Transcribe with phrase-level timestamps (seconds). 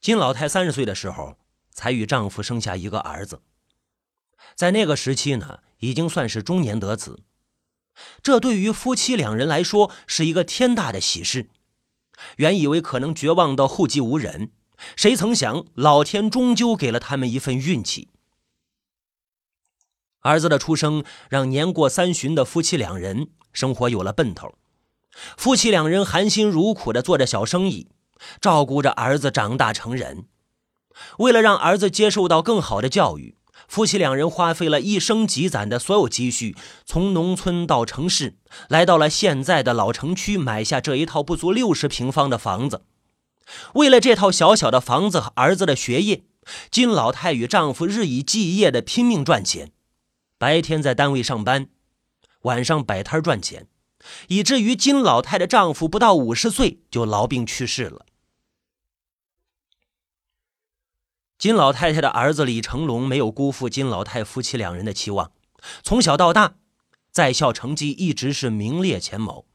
[0.00, 1.36] 金老太三十岁的时候，
[1.72, 3.42] 才与丈夫生下一个儿子。
[4.54, 7.20] 在那个时期呢，已经算是中年得子。
[8.22, 11.50] 这对于夫妻两人来说是一个天大的喜事。
[12.36, 14.52] 原以为可能绝望到后继无人，
[14.96, 18.08] 谁曾想老天终究给了他们一份运气。
[20.20, 24.54] 儿子的出生让年过三旬的夫妻两人生活有了奔头。
[25.36, 27.88] 夫妻两人含辛茹苦地做着小生意，
[28.40, 30.24] 照顾着儿子长大成人。
[31.18, 33.36] 为了让儿子接受到更好的教育，
[33.68, 38.36] 夫妻两人花费了一生积攒的所有积蓄，从农村到城市，
[38.68, 42.84] 来到了现在的老城区，买下这一套不足六十平方的房子。
[43.74, 46.24] 为了这套小小的房子和儿子的学业，
[46.70, 49.72] 金老太与丈夫日以继夜地拼命赚钱。
[50.38, 51.68] 白天在单位上班，
[52.42, 53.66] 晚上摆摊赚钱，
[54.28, 58.06] 以至于金老太的丈夫不到五十岁就痨病去世了。
[61.40, 65.32] 金老太太的儿子李成龙没有辜负金老太夫妻两人的期望，
[65.82, 66.56] 从小到大，
[67.10, 69.46] 在校成绩一直是名列前茅，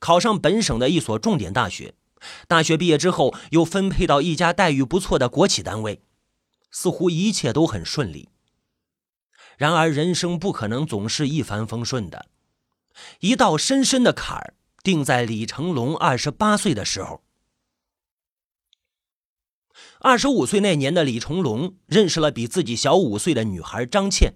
[0.00, 1.94] 考上本省的一所重点大学。
[2.48, 6.02] 大学毕业之后，又分配到一家待遇不错的国企单位，
[6.72, 8.30] 似乎一切都很顺利。
[9.56, 12.26] 然而，人生不可能总是一帆风顺的。
[13.20, 17.22] 一道深深的坎儿定在李成龙二十八岁的时候。
[20.00, 24.34] 二十五岁那年的李成龙认识了比自己小五岁的女孩张倩。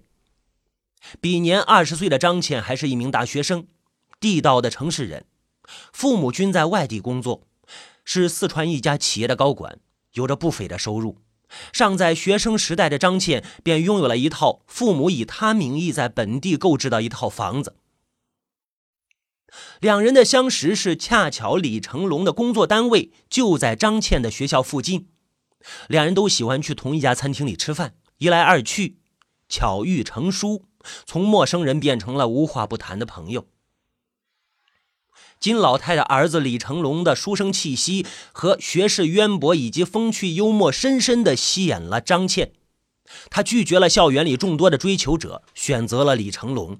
[1.21, 3.67] 比年二十岁的张倩还是一名大学生，
[4.19, 5.25] 地道的城市人，
[5.93, 7.47] 父母均在外地工作，
[8.03, 9.79] 是四川一家企业的高管，
[10.13, 11.19] 有着不菲的收入。
[11.71, 17.75] 尚在学生时代的张倩便拥有了一套父母以她名义在本地购置的一套房子。
[19.79, 25.09] 两人的相识是恰巧李成龙的工作单位就在张倩的学校附近，
[25.87, 28.97] 两人都喜欢去同一家餐厅里吃饭，一来二去，
[29.47, 30.65] 巧遇成书，
[31.05, 33.47] 从陌生人变成了无话不谈的朋友。
[35.39, 42.53] 金老太的儿子李成龙的书生气息和学识渊博以及风趣幽默，深深的吸引了张倩。
[43.29, 46.79] 他拒绝了校园里众多的追求者，选择了李成龙。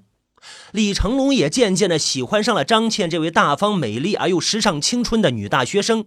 [0.72, 6.04] 李成龙也渐渐的喜欢上了张倩这位大方、美丽而又时尚、青春的女大学生。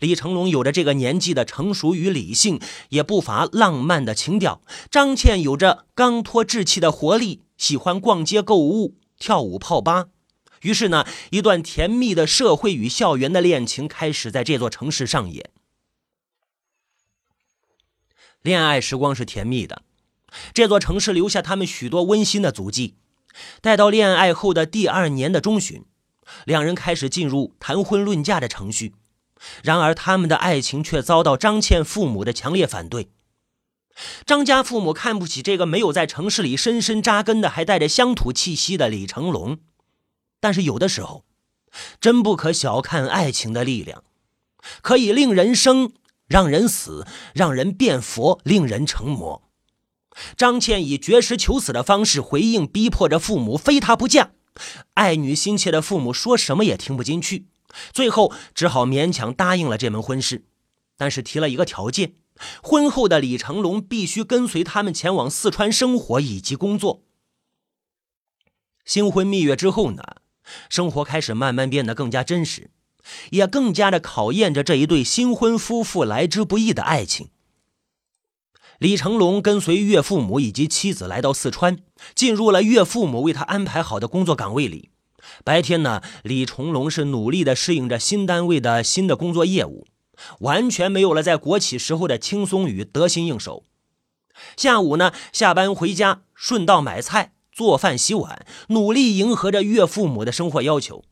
[0.00, 4.62] 李成龙有着这个年纪的成熟与理性，也不乏浪漫的情调。
[4.90, 10.06] 张倩有着刚脱稚气的活力，喜欢逛街购物、跳舞、泡吧。
[10.62, 15.50] 于是呢，一段甜蜜的社会与校园的恋情开始在这座城市上演。
[18.42, 19.82] 恋爱时光是甜蜜的，
[20.54, 22.96] 这座城市留下他们许多温馨的足迹。
[23.60, 25.84] 待到恋爱后的第二年的中旬，
[26.44, 28.94] 两人开始进入谈婚论嫁的程序。
[29.62, 33.10] 然而，他们的爱情却遭到张倩父母的强烈反对。
[34.26, 39.58] 张家父母看不起这个没有在城市里深深扎根的、还带着乡土气息的李成龙。
[40.40, 41.24] 但是有的时候，
[42.00, 44.04] 真不可小看爱情的力量，
[44.82, 45.92] 可以令人生，
[46.26, 49.47] 让人死，让人变佛，令人成魔。
[50.36, 54.32] 张倩以绝食求死的方式回应，逼迫着父母非她不嫁。
[54.94, 57.46] 爱女心切的父母说什么也听不进去，
[57.92, 60.44] 最后只好勉强答应了这门婚事，
[60.96, 62.14] 但是提了一个条件：
[62.62, 67.04] 婚后的李成龙必须跟随他们前往四川生活以及工作。
[68.84, 70.02] 新婚蜜月之后呢？
[70.70, 72.70] 生活开始慢慢变得更加真实，
[73.30, 77.28] 也更加的考验着这一对新婚夫妇来之不易的爱情。
[78.78, 81.78] 李成龙跟随岳父母以及妻子来到四川，
[82.14, 84.90] 进入了岳父母为他安排好的工作岗位里。
[85.44, 89.86] 白天呢，李成龙是努力的适应着新单位的新的工作业务，
[90.40, 93.64] 完全没有了在国企时候的轻松与得心应手。
[94.56, 97.32] 下午呢，下班回家顺道买菜。
[97.50, 101.02] 做饭、洗碗，努力迎合着岳父母的生活要求。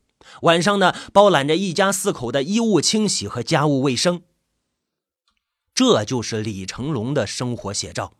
[0.43, 4.21] 晚上呢，包揽着一家四口的衣物清洗和家务卫生。
[5.77, 8.13] 这就是李成龙的生活写照。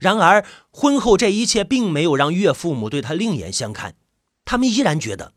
[0.00, 3.94] 然而，婚后这一切并没有让岳父母对他另眼相看，
[4.46, 5.34] 他们依然觉得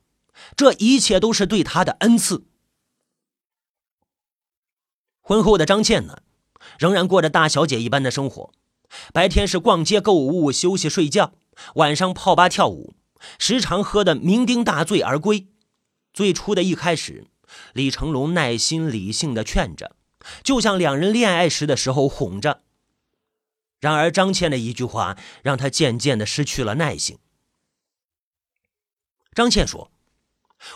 [0.55, 2.45] 这一切都是对他的恩赐。
[5.19, 6.19] 婚后的张倩呢，
[6.79, 8.53] 仍然过着大小姐一般的生活。
[9.11, 11.33] 白天是逛街购物、休息睡觉，
[11.75, 12.93] 晚上泡吧跳舞，
[13.37, 15.49] 时常喝得酩酊大醉而归。
[16.13, 17.27] 最初的一开始，
[17.73, 19.97] 李成龙耐心理性的劝着，
[20.43, 22.61] 就像两人恋爱时的时候哄着。
[23.79, 27.17] 然而张倩的一句话让他渐渐的失去了耐性。
[29.33, 29.91] 张倩说：“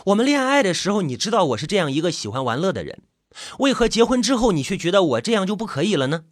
[0.07, 3.03] 我们恋爱的时候，你知道我是这样一个喜欢玩乐的人，
[3.59, 6.25] 为何结婚之后你却觉得我这样就不可以了呢？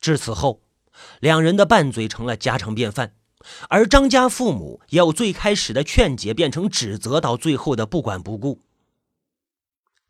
[0.00, 0.62] 至此后，
[1.20, 3.14] 两人的拌嘴成了家常便饭，
[3.68, 8.60] 而张家父母也由最开始的劝解变成指责，到最后的不管不顾。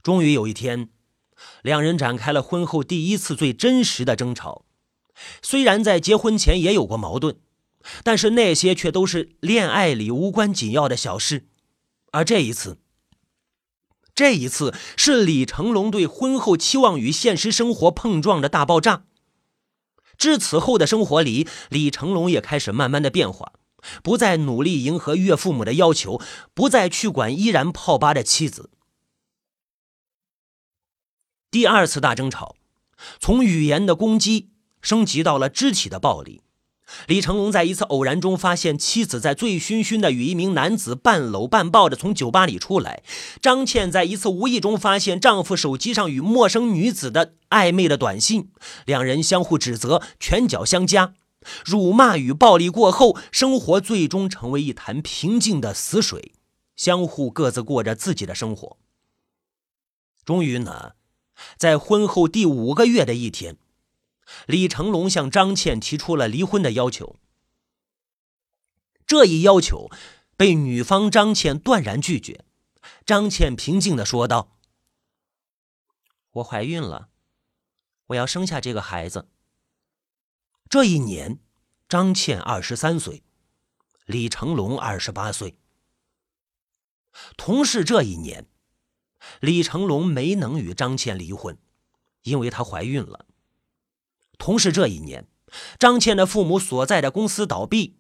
[0.03, 0.89] 终于有一天，
[1.63, 4.65] 两人展开了婚后第一次最真实的争吵。
[5.43, 7.37] 虽然在结婚前也有过矛盾，
[8.03, 11.47] 但是那些却都是恋爱里无关紧要的小事，
[12.13, 12.79] 而这一次。
[14.15, 19.05] 这一次是李成龙对婚后期望与现实生活碰撞的大爆炸。
[20.19, 23.55] 至此后的生活里，李成龙也开始慢慢的变化，
[24.03, 26.21] 不再努力迎合岳父母的要求，
[26.53, 28.71] 不再去管依然泡吧的妻子。
[31.53, 32.57] 第二次大争吵，
[33.21, 34.49] 从语言的攻击
[34.81, 36.41] 升级到了肢体的暴力。
[37.07, 43.03] 李成龙在一次偶然中发现妻子在醉醺醺的与一名男子半搂半抱着从酒吧里出来。
[43.43, 48.51] 张倩在一次无意中发现丈夫手机上与陌生女子的暧昧的短信，
[48.87, 51.13] 两人相互指责，拳脚相加，
[51.67, 56.33] 辱骂与暴力过后，生活最终成为一潭平静的死水，
[56.77, 58.79] 相互各自过着自己的生活。
[60.25, 60.93] 终于呢，
[61.57, 63.57] 在婚后第五个月的一天。
[64.47, 67.17] 李成龙向张倩提出了离婚的要求，
[69.07, 69.91] 这一要求
[70.37, 72.45] 被女方张倩断然拒绝。
[73.05, 74.57] 张倩平静的说道
[76.33, 77.11] ：“我怀孕了，
[78.07, 79.29] 我要生下这个孩子。”
[80.71, 81.39] 这一年，
[81.89, 83.23] 张倩二十三岁，
[84.07, 85.59] 李成龙二十八岁。
[87.37, 88.47] 同是这一年，
[89.41, 91.57] 李成龙没能与张倩离婚，
[92.23, 93.27] 因为她怀孕了。
[94.39, 95.27] 同是这一年，
[95.79, 97.97] 张倩的父母所在的公司倒闭，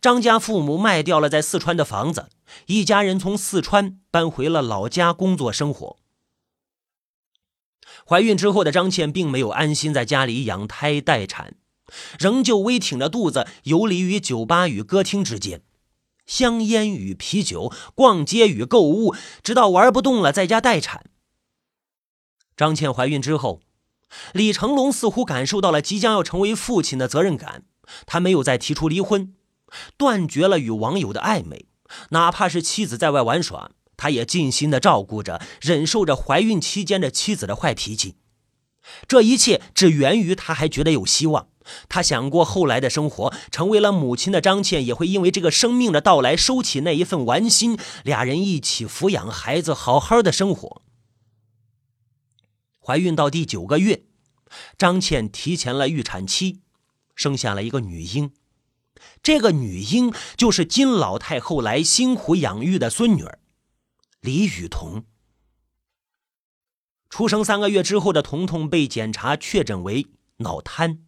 [0.00, 2.28] 张家父母卖掉了在四川的房子，
[2.66, 5.98] 一家人从四川搬回了老家工作生活。
[8.06, 11.56] 怀孕之后的张倩并没有安心在家里养胎待产，
[12.18, 15.62] 仍旧微挺着肚子游离于酒吧与歌厅之间，
[16.26, 21.06] 香烟与啤酒，逛街与购物，直到玩不动了，在家待产。
[22.56, 23.60] 张倩怀孕之后。
[24.32, 27.64] 李成龙似乎感受到了即将要成为父亲的责任感，
[28.06, 29.34] 他没有再提出离婚，
[29.96, 31.66] 断绝了与网友的暧昧，
[32.10, 38.14] 哪怕是妻子在外玩耍，他也尽心的照顾着，忍受着怀孕期间的妻子的坏脾气。
[39.08, 41.48] 这一切只源于他还觉得有希望，
[41.88, 43.32] 他想过后来的生活。
[43.50, 50.82] 成为了母亲的张倩也会因为这个生命的到来收起那一份玩心，俩人一起抚养孩子，好好的生活。
[52.80, 54.04] 怀孕到第九个月，
[54.76, 56.60] 张倩提前了预产期，
[57.14, 58.32] 生下了一个女婴。
[59.22, 63.38] 这个女婴就是金老太后来辛苦养育的孙女儿
[64.20, 65.04] 李雨桐。
[67.08, 70.06] 出生三个月之后的彤彤被检查确诊为
[70.38, 70.98] 脑瘫，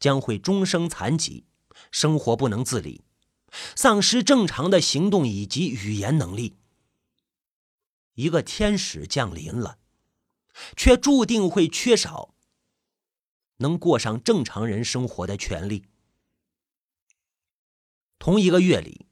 [0.00, 1.44] 将会终生残疾，
[1.92, 3.04] 生活不能自理，
[3.76, 6.56] 丧失正常的行动以及语言能力。
[8.14, 9.76] 一个天使降临了。
[10.76, 12.34] 却注定会缺少
[13.58, 15.86] 能过上正常人生活的权利。
[18.18, 19.06] 同一个月里，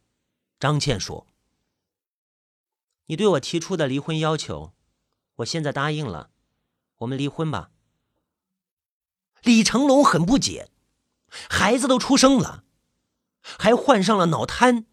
[0.59, 1.27] 张倩说
[3.07, 4.75] ：“你对我提出的离婚要求，
[5.37, 6.31] 我现在答应了，
[6.99, 7.71] 我们离婚吧。”
[9.43, 10.71] 李成龙很不解，
[11.49, 12.65] 孩子都出生了，
[13.41, 14.87] 还患上了脑瘫，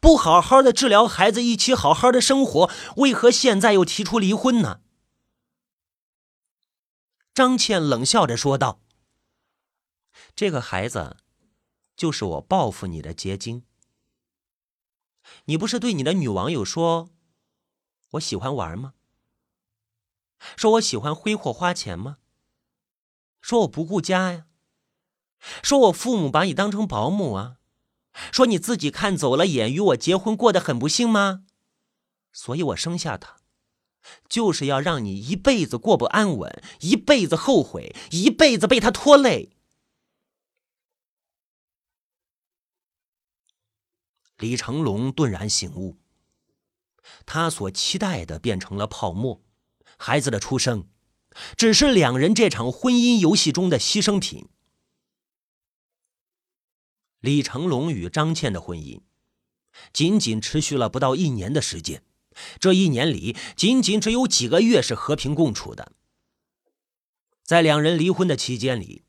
[0.00, 4.80] 不好好的治疗孩子，一起好好的生活，为何现在又提出离婚呢？
[7.34, 8.80] 张倩冷笑着说道
[10.36, 11.16] ：“这个孩子，
[11.96, 13.64] 就是我报复你的结晶。
[15.46, 17.08] 你不是对你的女网友说，
[18.10, 18.94] 我喜欢玩吗？
[20.56, 22.18] 说我喜欢挥霍花钱吗？
[23.40, 24.46] 说我不顾家呀？
[25.62, 27.56] 说我父母把你当成保姆啊？
[28.30, 31.44] 说你自己看走了眼，与我结婚过得很不幸吗？
[32.32, 33.38] 所以我生下他。”
[34.28, 39.56] 就是要让你一辈子过不安稳，一辈子后悔，一辈子被他拖累。
[44.38, 45.98] 李成龙顿然醒悟，
[47.24, 49.40] 他所期待的变成了泡沫，
[49.96, 50.88] 孩子的出生
[51.56, 54.48] 只是两人这场婚姻游戏中的牺牲品。
[57.22, 59.00] 李成龙与张倩的婚姻
[59.92, 62.02] 仅仅持续了不到一年的时间。
[62.58, 65.92] 这一年里，仅仅只有几个月是和平共处的。
[67.44, 69.04] 在两人离婚的期间里，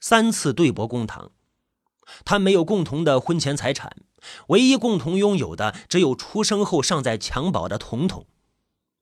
[0.00, 1.32] 三次对簿公堂，
[2.24, 3.96] 他没有共同的婚前财产，
[4.46, 8.26] 唯一共同拥有的只有出生后尚在襁褓的彤彤，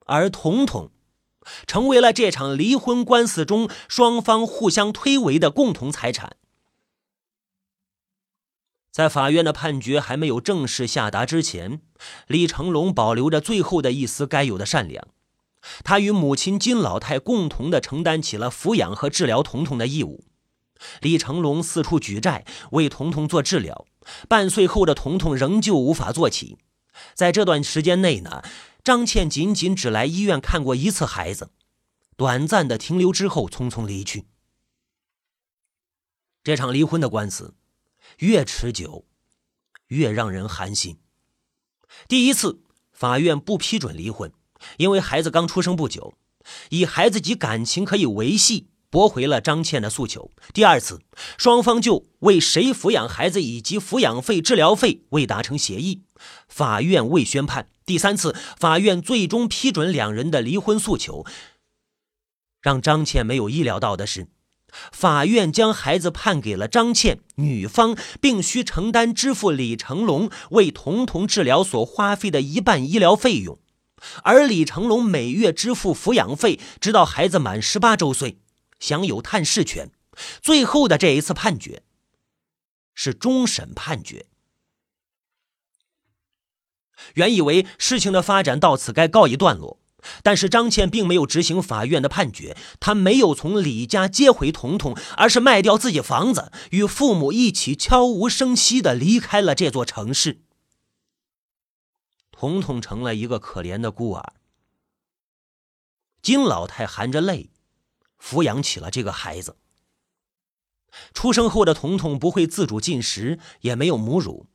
[0.07, 0.91] 而彤彤
[1.69, 6.37] 成为了这场离婚官司中双方互相推诿的共同财产。
[8.97, 11.83] 在法院的判决还没有正式下达之前，
[12.29, 15.07] 李成龙保留着最后的一丝该有的善良。
[15.85, 20.25] 他与母亲金老太共同的承担起了抚养和治疗彤彤的义务。
[21.03, 23.85] 李成龙四处举债为彤彤做治疗，
[24.31, 26.57] 半岁后的彤彤仍旧无法坐起。
[27.13, 28.43] 在这段时间内呢，
[28.83, 31.51] 张倩仅仅只来医院看过一次孩子，
[32.17, 34.25] 短暂的停留之后匆匆离去。
[36.43, 37.55] 这场离婚的官司
[38.19, 39.05] 越持久，
[39.89, 40.99] 越让人寒心。
[42.09, 44.33] 第一次，法院不批准离婚。
[44.79, 46.15] 因为孩子刚出生不久，
[46.71, 50.31] 以孩子及感情可以维系，驳回了张倩的诉求。
[50.55, 51.03] 第二次，
[51.37, 56.05] 双方就为谁抚养孩子以及抚养费、治疗费未达成协议，
[56.49, 57.69] 法院未宣判。
[57.85, 61.27] 第三次，法院最终批准两人的离婚诉求。
[62.63, 64.27] 让张倩没有意料到的是，
[64.93, 73.59] 法院将孩子判给了张倩，女方并需承担支付李成龙为童童治疗所花费的一半医疗费用。
[74.23, 78.39] 而李成龙每月支付抚养费，直到孩子满十八周岁，
[78.79, 79.91] 享有探视权。
[80.43, 81.83] 最后的这一次判决
[82.95, 84.27] 是终审判决。
[87.15, 89.79] 原以为事情的发展到此该告一段落，
[90.23, 100.43] 但是张倩并没有执行法院的判决，她没有从李家接回彤彤，而是卖掉自己房子，与父母一起悄无声息的离开了这座城市。
[102.33, 104.35] 彤彤成了一个可怜的孤儿。
[106.21, 107.51] 金老太含着泪
[108.21, 109.57] 抚养起了这个孩子。
[111.15, 114.47] 出生后的彤彤不会自主进食，也没有母乳，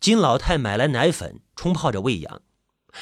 [0.00, 2.42] 金老太买来奶粉冲泡着喂养。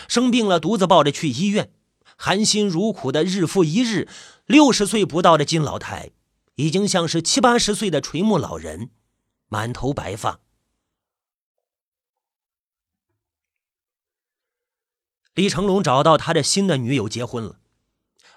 [0.09, 1.73] 生病了，独自抱着去医院，
[2.17, 4.09] 含辛茹苦的日复一日。
[4.47, 6.11] 六十岁不到的金老太，
[6.55, 8.91] 已经像是七八十岁的垂暮老人，
[9.49, 10.41] 满头白发。
[15.35, 17.59] 李成龙找到他的新的女友结婚了，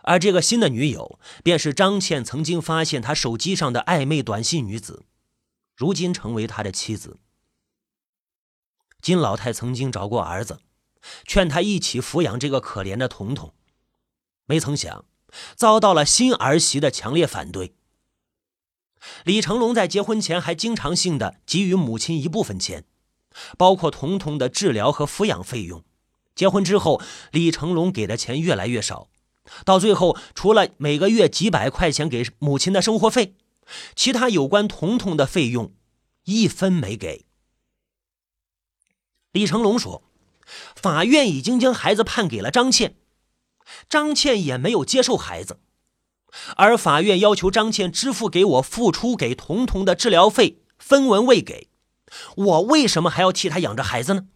[0.01, 5.05] 而这个新的女友便是张倩曾经发现他手机上的暧昧短信女子，
[5.75, 7.19] 如今成为他的妻子。
[8.99, 10.59] 金老太曾经找过儿子，
[11.25, 13.53] 劝他一起抚养这个可怜的彤彤，
[14.49, 15.05] 没曾想
[15.55, 17.75] 遭到了新儿媳的强烈反对。
[19.23, 22.83] 李成龙在结婚前还经常性的给予母亲一部分钱，
[23.57, 25.85] 包括彤彤的治疗和抚养费用。
[26.33, 26.99] 结婚之后，
[27.31, 29.09] 李成龙给的钱越来越少，
[29.63, 33.35] 到最后，除了每个月几百块钱给母亲的生活费，
[33.95, 35.73] 其他有关彤彤的费用
[36.23, 37.27] 一分没给。
[39.31, 40.01] 李成龙说
[40.75, 42.95] ：“法院已经将孩子判给了张倩，
[43.89, 45.59] 张倩也没有接受孩子，
[46.55, 51.69] 而法院要求张倩支付给我付出给彤彤的治疗费，分文未给，
[52.35, 54.27] 我为什么还要替他养着孩子呢？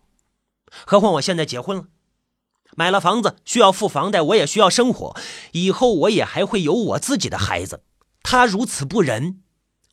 [0.86, 1.88] 何况我现在结婚了。”
[2.76, 5.16] 买了房子需要付房贷，我也需要生活。
[5.52, 7.84] 以后我也还会有我自己的孩子。
[8.24, 9.44] 他如此不仁，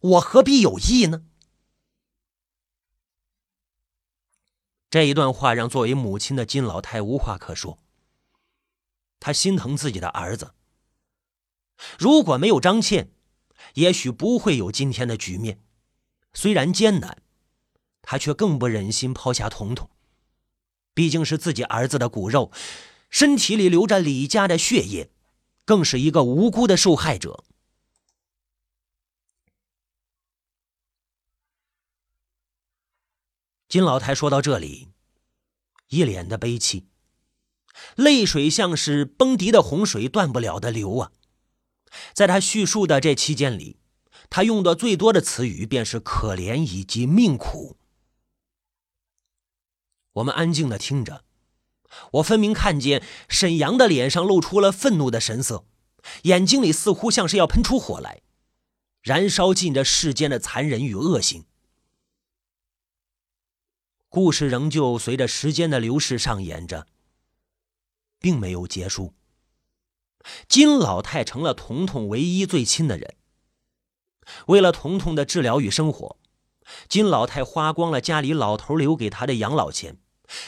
[0.00, 1.20] 我何必有意呢？
[4.88, 7.76] 这一段话让作为母亲的金老太无话可说。
[9.20, 10.54] 他心疼自己的儿子。
[11.98, 13.12] 如果没有张倩，
[13.74, 15.62] 也许不会有今天的局面。
[16.32, 17.22] 虽然艰难，
[18.02, 19.88] 他却更不忍心抛下彤彤。
[20.92, 22.50] 毕竟是自己儿子的骨肉，
[23.08, 25.10] 身体里流着李家的血液，
[25.64, 27.44] 更是一个无辜的受害者。
[33.68, 34.88] 金老太说到这里，
[35.88, 36.89] 一脸的悲戚，
[37.96, 41.12] 泪水像是崩堤的洪水，断不了的流啊！
[42.12, 43.78] 在他叙述的这期间里，
[44.28, 47.76] 他用的最多的词语便是可怜以及命苦。
[50.14, 51.24] 我们安静的听着，
[52.12, 55.64] 我分明看见沈阳的脸上露出了愤怒的神色，
[56.22, 58.22] 眼睛里似乎像是要喷出火来，
[59.02, 61.46] 燃烧尽这世间的残忍与恶行。
[64.08, 66.86] 故事仍旧随着时间的流逝上演着，
[68.20, 69.14] 并没有结束。
[70.46, 73.14] 金老太成了彤彤唯一最亲的人，
[74.46, 76.18] 为了彤彤的治疗与生活。
[76.88, 79.96] 金老太花光了家里老头留给她的养老钱，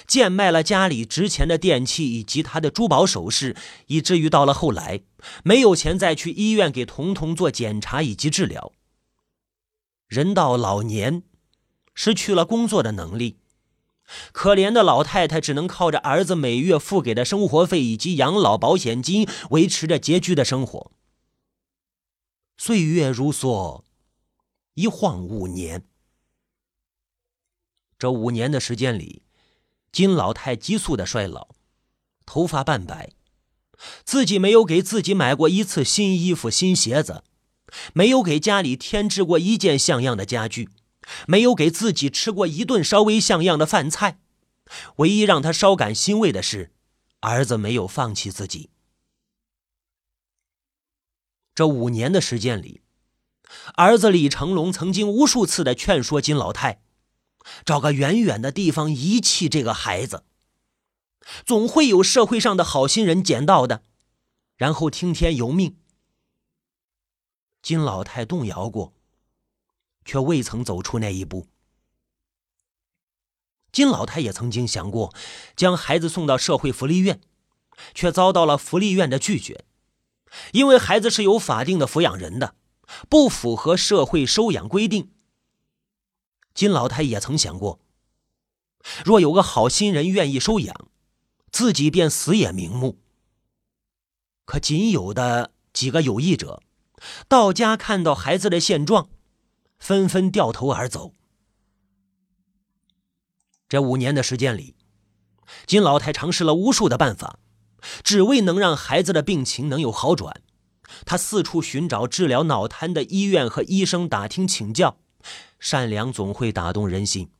[0.06, 5.00] 贱卖了家里值钱的电器以及她的珠宝首饰，以至于到了后来
[5.42, 8.72] 没有钱再去医院给彤彤做检查以及治疗。
[10.06, 11.24] 人到老年，
[11.94, 13.38] 失去了工作的能力，
[14.32, 20.92] 可怜的老太太只能靠着儿子每月付给的生活费以及养老保险金维持着拮据的生活。
[22.56, 23.82] 岁月如梭，
[24.74, 25.84] 一晃五年。
[27.98, 29.22] 这五年的时间里，
[29.90, 31.48] 金老太急速的衰老，
[32.26, 33.10] 头发半白，
[34.04, 37.22] 自己没有给自己买过一次新衣服、新鞋子，
[37.92, 40.68] 没有给家里添置过一件像样的家具。
[41.26, 44.18] 没有给自己吃过一顿稍微像样的饭菜，
[44.96, 46.72] 唯一让他稍感欣慰的是，
[47.20, 48.70] 儿子没有放弃自己。
[51.54, 52.82] 这五年的时间里，
[53.74, 56.82] 儿子李成龙曾经无数次的劝说金老太，
[57.64, 60.24] 找个远远的地方遗弃这个孩子，
[61.44, 63.82] 总会有社会上的好心人捡到的，
[64.56, 65.76] 然后听天由命。
[67.60, 68.94] 金老太动摇过。
[70.04, 71.46] 却未曾走出那一步。
[73.70, 75.14] 金老太也曾经想过
[75.56, 77.20] 将孩子送到社会福利院，
[77.94, 79.64] 却遭到了福利院的拒绝，
[80.52, 82.54] 因为孩子是有法定的抚养人的，
[83.08, 85.10] 不符合社会收养规定。
[86.52, 87.80] 金老太也曾想过，
[89.06, 90.88] 若有个好心人愿意收养，
[91.50, 92.98] 自己便死也瞑目。
[94.44, 96.62] 可仅有的几个有意者，
[97.26, 99.08] 到家看到孩子的现状。
[99.82, 101.12] 纷纷掉头而走。
[103.68, 104.76] 这五年的时间里，
[105.66, 107.40] 金老太尝试了无数的办法，
[108.04, 110.40] 只为能让孩子的病情能有好转。
[111.04, 114.98] 他四处寻找治疗脑瘫的医院和医生打听请教。
[115.58, 117.32] 善良总会打动人心。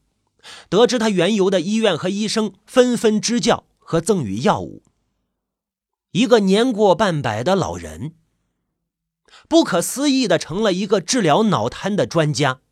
[0.69, 4.83] 得知他缘由的医院和医生纷纷支教和赠予药物。
[6.11, 8.17] 一个年过半百的老人。
[9.52, 12.62] 不可思议的成了一个治疗脑瘫的专家。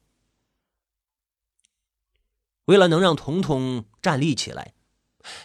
[2.65, 4.73] 为了能让彤彤站立起来，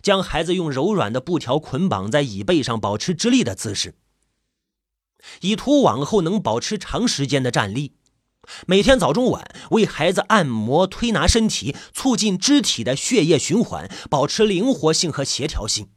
[0.02, 3.96] 将孩子用柔软的布条捆绑在椅背上，保持直立的姿势，
[5.42, 7.98] 以图往后能保持长时间的站立。
[8.66, 15.90] 每天早中晚为孩子按摩推拿身体，促进肢体的血液循环，保持灵活性和协调性。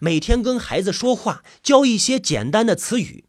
[0.00, 3.24] 每天跟孩子说话，教一些简单的词语。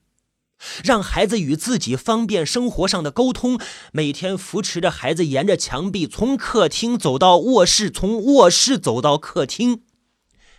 [0.83, 3.59] 让孩子与自己方便生活上的沟通，
[3.91, 9.83] 每天扶持着孩子沿着墙壁从客厅走到卧室，从卧室走到客厅。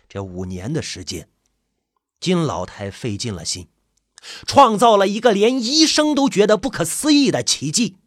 [0.07, 1.29] 这五年的时间，
[2.19, 3.67] 金老太费尽了心，
[4.45, 7.97] 创造了一个连医生都觉得不可思议的奇迹。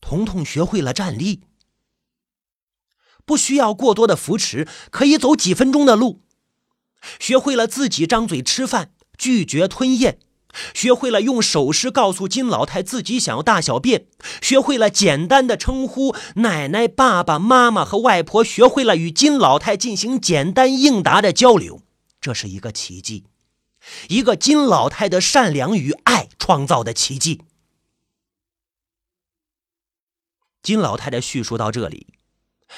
[0.00, 1.42] 彤彤学会了站立，
[3.24, 6.22] 不需要过多的扶持，可以走几分钟的路，
[7.18, 8.92] 学会了自己张嘴吃饭。
[9.16, 10.18] 拒绝吞咽，
[10.72, 14.06] 学会了用手势告诉金老太自己想要大小便，
[14.40, 21.82] 学会了简单的称呼奶奶、爸爸妈妈和外婆，学会了与金老太进行简单应答的交流。
[22.20, 23.24] 这是一个奇迹，
[24.08, 27.42] 一个金老太的善良与爱创造的奇迹。
[30.62, 32.08] 金老太太叙述到这里，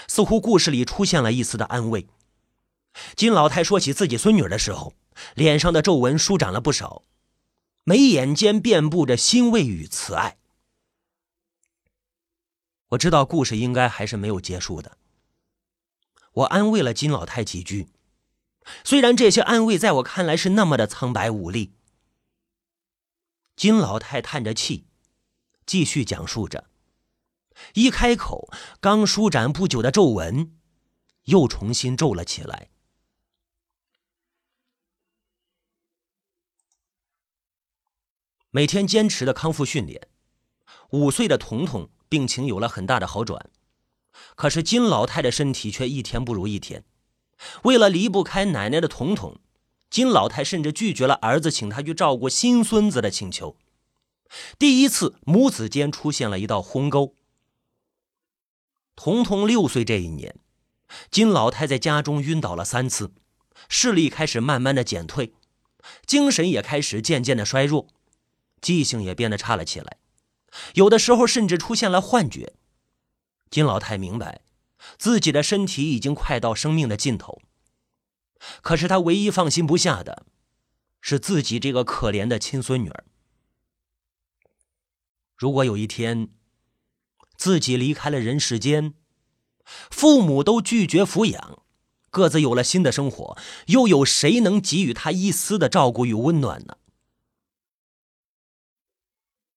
[0.07, 2.07] 似乎故事里出现了一丝的安慰。
[3.17, 4.93] 金老太说起自己孙女的时候。
[5.35, 7.05] 脸上的皱纹舒展了不少，
[7.85, 10.39] 眉眼间遍布着欣慰与慈爱。
[12.89, 14.97] 我知道故事应该还是没有结束的。
[16.33, 17.89] 我安慰了金老太几句，
[18.85, 21.75] 虽然这些安慰在我看来是那么的苍白无力。
[23.57, 24.87] 金老太叹着气，
[25.67, 26.71] 继续讲述着，
[27.75, 28.49] 一开口，
[28.81, 30.57] 刚舒展不久的皱纹
[31.25, 32.71] 又重新皱了起来。
[38.51, 40.09] 每天坚持的康复训练，
[40.91, 43.51] 五岁的彤彤病情有了很大的好转，
[44.37, 46.85] 可是金老太的身体却一天不如一天。
[47.65, 49.39] 为了离不开奶奶的彤彤，
[49.91, 53.57] 金老太甚至拒绝了儿子请她去照顾新孙子的请求。
[54.59, 57.15] 第一次，母子间出现了一道鸿沟。
[58.97, 60.37] 彤彤六岁这一年，
[61.11, 63.13] 金老太在家中晕倒了三次，
[63.69, 65.35] 视力开始慢慢的减退，
[66.07, 67.87] 精神也开始渐渐的衰弱。
[68.61, 69.99] 记性也变得差了起来，
[70.75, 72.55] 有的时候甚至出现了幻觉。
[73.51, 74.43] 金老太明白，
[74.99, 77.41] 自己的身体已经快到生命的尽头。
[78.63, 80.27] 可是她唯一放心不下的，
[81.01, 83.05] 是自己这个可怜的亲孙女儿。
[85.37, 86.29] 如果有一天，
[87.37, 88.95] 自己离开了人世间，
[89.91, 91.63] 父母都拒绝抚养，
[92.11, 96.77] 各自有了新的生活，又有谁能给予她一丝的照顾与温暖呢？